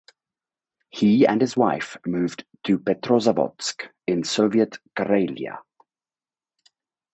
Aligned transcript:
He 0.89 1.27
and 1.27 1.39
his 1.39 1.55
wife 1.55 1.95
moved 2.07 2.43
to 2.63 2.79
Petrozavodsk 2.79 3.87
in 4.07 4.23
Soviet 4.23 4.79
Karelia. 4.97 5.59